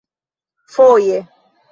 foje 0.73 1.17